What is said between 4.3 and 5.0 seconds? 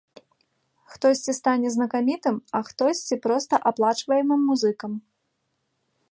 музыкам.